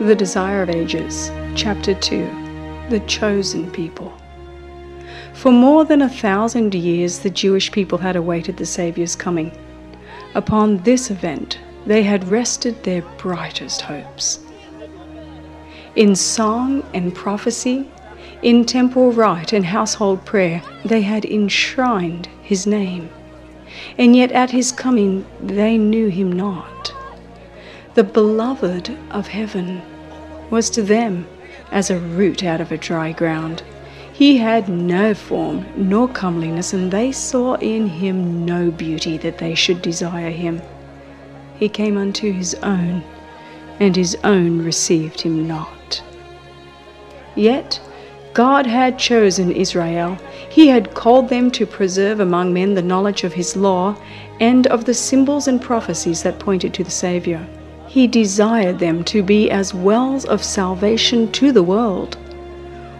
[0.00, 4.10] The Desire of Ages, Chapter 2 The Chosen People.
[5.34, 9.52] For more than a thousand years, the Jewish people had awaited the Saviour's coming.
[10.34, 14.38] Upon this event, they had rested their brightest hopes.
[15.96, 17.86] In song and prophecy,
[18.40, 23.10] in temple rite and household prayer, they had enshrined his name.
[23.98, 26.94] And yet at his coming, they knew him not.
[27.94, 29.82] The beloved of heaven
[30.48, 31.26] was to them
[31.72, 33.64] as a root out of a dry ground.
[34.12, 39.56] He had no form nor comeliness, and they saw in him no beauty that they
[39.56, 40.62] should desire him.
[41.58, 43.02] He came unto his own,
[43.80, 46.02] and his own received him not.
[47.34, 47.80] Yet
[48.34, 50.16] God had chosen Israel.
[50.48, 53.96] He had called them to preserve among men the knowledge of his law
[54.38, 57.44] and of the symbols and prophecies that pointed to the Saviour.
[57.90, 62.16] He desired them to be as wells of salvation to the world.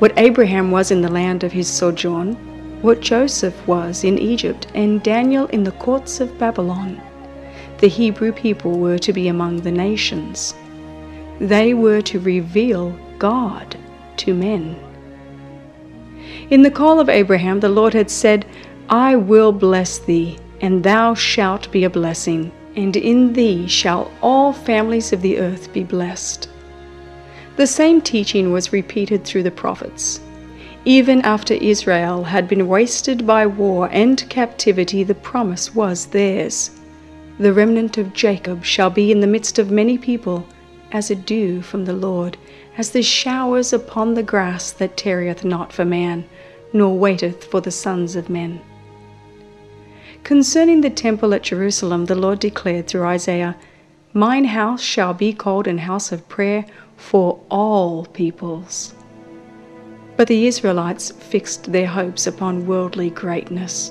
[0.00, 2.34] What Abraham was in the land of his sojourn,
[2.82, 7.00] what Joseph was in Egypt, and Daniel in the courts of Babylon,
[7.78, 10.52] the Hebrew people were to be among the nations.
[11.38, 13.76] They were to reveal God
[14.16, 14.74] to men.
[16.50, 18.44] In the call of Abraham, the Lord had said,
[18.88, 24.52] I will bless thee, and thou shalt be a blessing and in thee shall all
[24.52, 26.48] families of the earth be blessed.
[27.56, 30.20] The same teaching was repeated through the prophets.
[30.84, 36.70] Even after Israel had been wasted by war and captivity, the promise was theirs.
[37.38, 40.46] The remnant of Jacob shall be in the midst of many people,
[40.90, 42.36] as a dew from the Lord,
[42.76, 46.24] as the showers upon the grass that tarrieth not for man,
[46.72, 48.60] nor waiteth for the sons of men.
[50.24, 53.56] Concerning the temple at Jerusalem, the Lord declared through Isaiah,
[54.12, 56.64] Mine house shall be called an house of prayer
[56.96, 58.94] for all peoples.
[60.16, 63.90] But the Israelites fixed their hopes upon worldly greatness.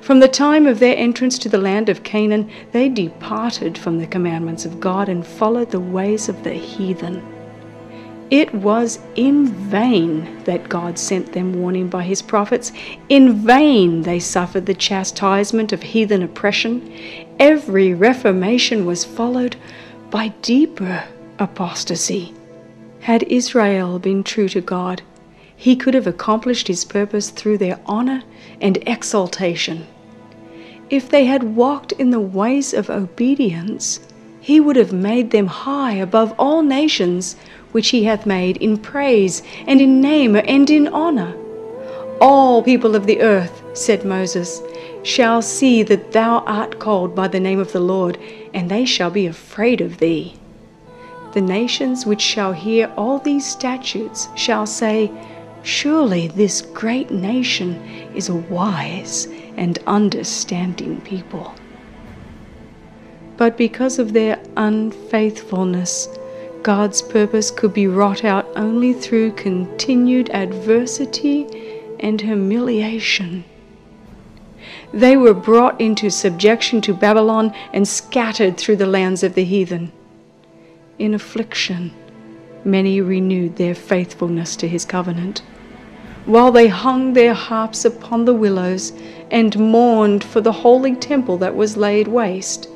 [0.00, 4.06] From the time of their entrance to the land of Canaan, they departed from the
[4.06, 7.22] commandments of God and followed the ways of the heathen.
[8.30, 12.72] It was in vain that God sent them warning by his prophets.
[13.08, 16.92] In vain they suffered the chastisement of heathen oppression.
[17.38, 19.54] Every reformation was followed
[20.10, 21.04] by deeper
[21.38, 22.34] apostasy.
[23.00, 25.02] Had Israel been true to God,
[25.54, 28.24] he could have accomplished his purpose through their honor
[28.60, 29.86] and exaltation.
[30.90, 34.00] If they had walked in the ways of obedience,
[34.40, 37.36] he would have made them high above all nations
[37.72, 41.34] which he hath made in praise and in name and in honor.
[42.20, 44.62] All people of the earth, said Moses,
[45.02, 48.18] shall see that thou art called by the name of the Lord,
[48.54, 50.34] and they shall be afraid of thee.
[51.32, 55.10] The nations which shall hear all these statutes shall say,
[55.62, 57.74] Surely this great nation
[58.14, 61.54] is a wise and understanding people.
[63.36, 66.08] But because of their unfaithfulness,
[66.66, 71.46] God's purpose could be wrought out only through continued adversity
[72.00, 73.44] and humiliation.
[74.92, 79.92] They were brought into subjection to Babylon and scattered through the lands of the heathen.
[80.98, 81.92] In affliction,
[82.64, 85.42] many renewed their faithfulness to his covenant,
[86.24, 88.92] while they hung their harps upon the willows
[89.30, 92.68] and mourned for the holy temple that was laid waste.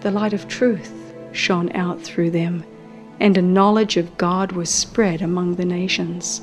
[0.00, 0.92] The light of truth
[1.32, 2.64] shone out through them
[3.22, 6.42] and a knowledge of God was spread among the nations.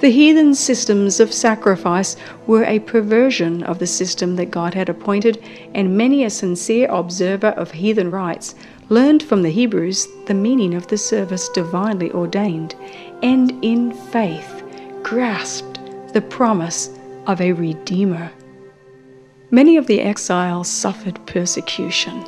[0.00, 2.16] The heathen systems of sacrifice
[2.48, 5.40] were a perversion of the system that God had appointed,
[5.74, 8.56] and many a sincere observer of heathen rites
[8.88, 12.74] learned from the Hebrews the meaning of the service divinely ordained,
[13.22, 14.64] and in faith
[15.04, 15.78] grasped
[16.12, 16.90] the promise
[17.28, 18.32] of a Redeemer.
[19.52, 22.24] Many of the exiles suffered persecution.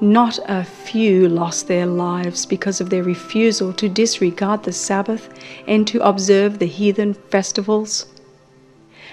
[0.00, 5.28] Not a few lost their lives because of their refusal to disregard the Sabbath
[5.68, 8.06] and to observe the heathen festivals.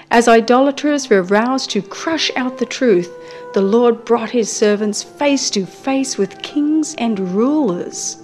[0.10, 3.10] As idolaters were roused to crush out the truth,
[3.54, 8.18] the Lord brought his servants face to face with kings and rulers,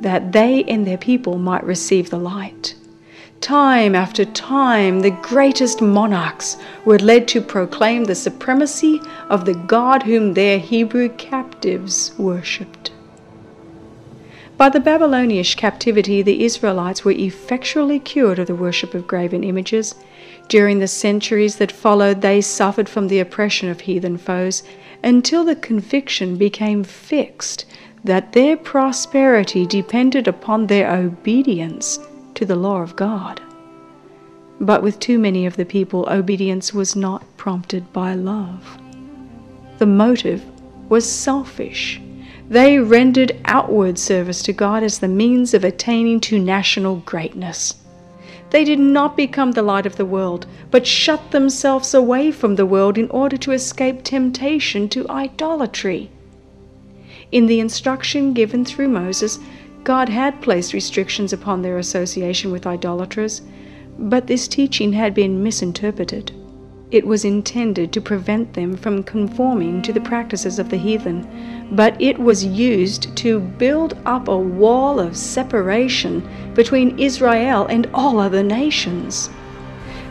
[0.00, 2.74] that they and their people might receive the light.
[3.40, 9.00] Time after time, the greatest monarchs were led to proclaim the supremacy
[9.30, 12.90] of the God whom their Hebrew captives worshipped.
[14.56, 19.94] By the Babylonian captivity, the Israelites were effectually cured of the worship of graven images.
[20.48, 24.64] During the centuries that followed, they suffered from the oppression of heathen foes
[25.04, 27.66] until the conviction became fixed
[28.02, 32.00] that their prosperity depended upon their obedience
[32.38, 33.40] to the law of God.
[34.60, 38.78] But with too many of the people, obedience was not prompted by love.
[39.78, 40.44] The motive
[40.88, 42.00] was selfish.
[42.48, 47.74] They rendered outward service to God as the means of attaining to national greatness.
[48.50, 52.66] They did not become the light of the world, but shut themselves away from the
[52.66, 56.08] world in order to escape temptation to idolatry.
[57.32, 59.40] In the instruction given through Moses,
[59.88, 63.40] God had placed restrictions upon their association with idolaters,
[63.98, 66.30] but this teaching had been misinterpreted.
[66.90, 71.26] It was intended to prevent them from conforming to the practices of the heathen,
[71.72, 78.20] but it was used to build up a wall of separation between Israel and all
[78.20, 79.30] other nations.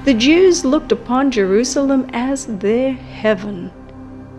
[0.06, 3.72] The Jews looked upon Jerusalem as their heaven,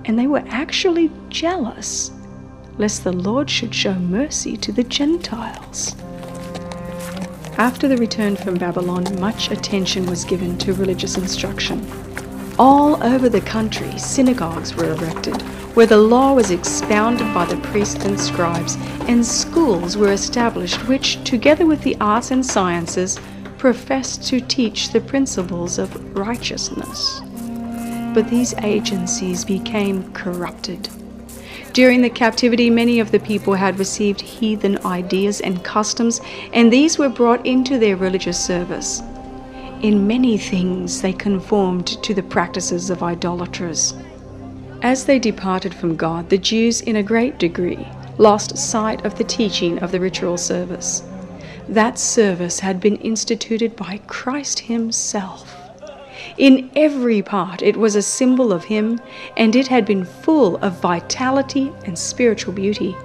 [0.04, 2.10] and they were actually jealous
[2.78, 5.94] lest the Lord should show mercy to the Gentiles.
[7.58, 11.84] After the return from Babylon, much attention was given to religious instruction.
[12.56, 15.42] All over the country, synagogues were erected,
[15.74, 18.76] where the law was expounded by the priests and scribes,
[19.08, 23.18] and schools were established which, together with the arts and sciences,
[23.58, 27.20] professed to teach the principles of righteousness.
[28.14, 30.88] But these agencies became corrupted.
[31.72, 36.20] During the captivity, many of the people had received heathen ideas and customs,
[36.52, 39.02] and these were brought into their religious service.
[39.82, 43.94] In many things they conformed to the practices of idolaters.
[44.82, 47.86] As they departed from God, the Jews, in a great degree,
[48.16, 51.02] lost sight of the teaching of the ritual service.
[51.68, 55.67] That service had been instituted by Christ Himself.
[56.38, 59.00] In every part, it was a symbol of Him,
[59.36, 62.96] and it had been full of vitality and spiritual beauty.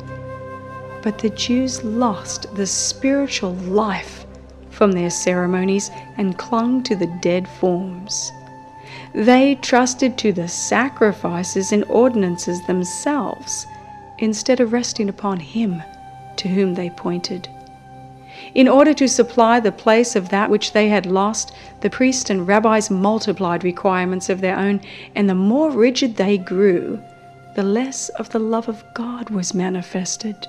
[1.02, 4.28] But the Jews lost the spiritual life
[4.70, 8.32] from their ceremonies and clung to the dead forms.
[9.16, 13.66] They trusted to the sacrifices and ordinances themselves
[14.20, 15.82] instead of resting upon Him
[16.38, 17.50] to whom they pointed.
[18.54, 22.48] In order to supply the place of that which they had lost, the priests and
[22.48, 24.82] rabbis multiplied requirements of their own,
[25.16, 27.02] and the more rigid they grew,
[27.56, 30.48] the less of the love of God was manifested.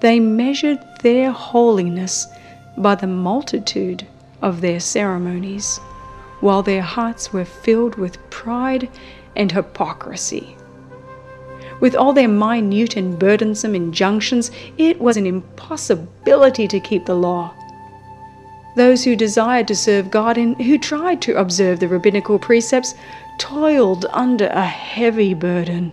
[0.00, 2.28] They measured their holiness
[2.76, 4.06] by the multitude
[4.42, 5.78] of their ceremonies,
[6.40, 8.88] while their hearts were filled with pride
[9.34, 10.56] and hypocrisy.
[11.80, 17.52] With all their minute and burdensome injunctions, it was an impossibility to keep the law.
[18.76, 22.94] Those who desired to serve God and who tried to observe the rabbinical precepts
[23.38, 25.92] toiled under a heavy burden.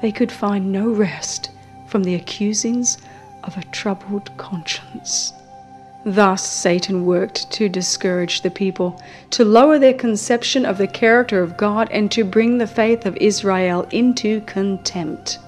[0.00, 1.50] They could find no rest
[1.88, 2.98] from the accusings
[3.42, 5.32] of a troubled conscience.
[6.06, 11.56] Thus, Satan worked to discourage the people, to lower their conception of the character of
[11.56, 15.38] God, and to bring the faith of Israel into contempt.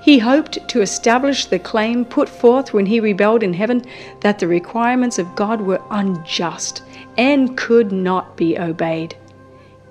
[0.00, 3.84] He hoped to establish the claim put forth when he rebelled in heaven
[4.20, 6.82] that the requirements of God were unjust
[7.18, 9.16] and could not be obeyed.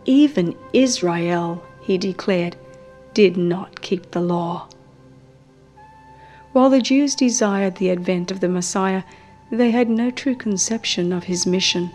[0.06, 2.56] Even Israel, he declared,
[3.13, 4.68] did not keep the law.
[6.53, 9.04] While the Jews desired the advent of the Messiah,
[9.57, 11.92] they had no true conception of his mission.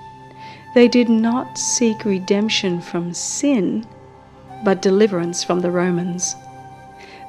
[0.74, 3.84] They did not seek redemption from sin,
[4.62, 6.36] but deliverance from the Romans.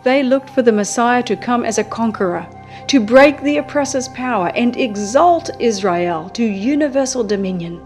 [0.04, 2.48] They looked for the Messiah to come as a conqueror,
[2.88, 7.82] to break the oppressor's power and exalt Israel to universal dominion.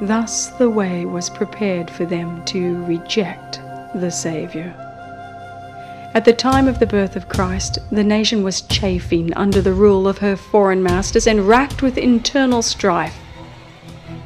[0.00, 3.60] Thus the way was prepared for them to reject
[3.94, 4.85] the Savior.
[6.16, 10.08] At the time of the birth of Christ, the nation was chafing under the rule
[10.08, 13.18] of her foreign masters and racked with internal strife.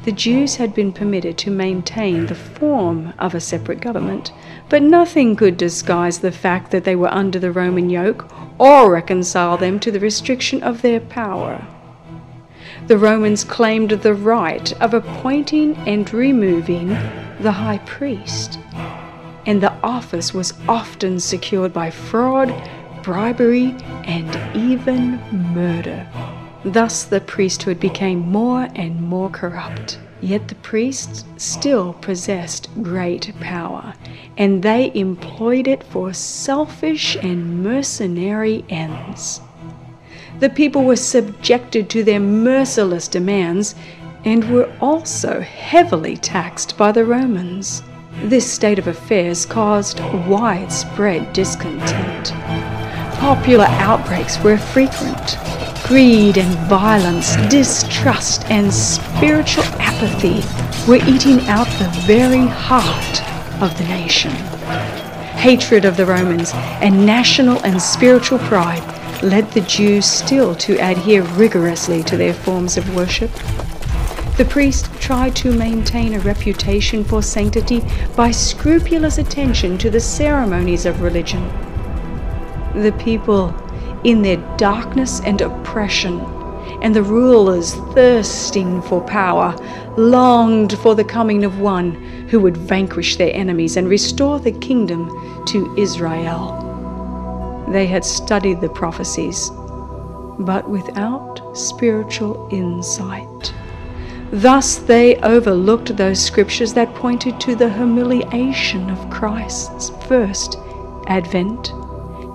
[0.05, 4.31] The Jews had been permitted to maintain the form of a separate government,
[4.69, 8.25] but nothing could disguise the fact that they were under the Roman yoke
[8.57, 11.61] or reconcile them to the restriction of their power.
[12.87, 16.87] The Romans claimed the right of appointing and removing
[17.41, 18.59] the high priest
[19.45, 22.53] and the office was often secured by fraud,
[23.03, 25.19] bribery, and even
[25.53, 26.07] murder.
[26.63, 29.97] Thus the priesthood became more and more corrupt.
[30.21, 33.95] Yet the priests still possessed great power,
[34.37, 39.41] and they employed it for selfish and mercenary ends.
[40.39, 43.73] The people were subjected to their merciless demands
[44.23, 47.81] and were also heavily taxed by the Romans.
[48.19, 52.31] This state of affairs caused widespread discontent.
[53.15, 55.37] Popular outbreaks were frequent.
[55.87, 60.43] Greed and violence, distrust and spiritual apathy
[60.87, 63.21] were eating out the very heart
[63.61, 64.31] of the nation.
[65.37, 68.83] Hatred of the Romans and national and spiritual pride
[69.23, 73.31] led the Jews still to adhere rigorously to their forms of worship.
[74.37, 77.83] The priest tried to maintain a reputation for sanctity
[78.15, 81.47] by scrupulous attention to the ceremonies of religion.
[82.73, 83.53] The people,
[84.03, 86.19] in their darkness and oppression,
[86.81, 89.55] and the rulers thirsting for power,
[89.97, 91.91] longed for the coming of one
[92.29, 95.09] who would vanquish their enemies and restore the kingdom
[95.47, 96.57] to Israel.
[97.69, 99.51] They had studied the prophecies,
[100.39, 103.53] but without spiritual insight.
[104.31, 110.57] Thus they overlooked those scriptures that pointed to the humiliation of Christ's first
[111.07, 111.71] advent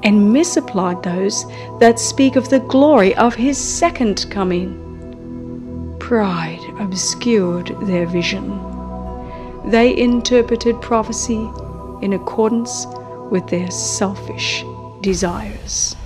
[0.05, 1.47] and misapplied those
[1.81, 5.97] that speak of the glory of his second coming.
[5.99, 8.61] Pride obscured their vision.
[9.65, 11.51] They interpreted prophecy
[12.03, 12.87] in accordance
[13.31, 14.63] with their selfish
[15.01, 15.97] desires.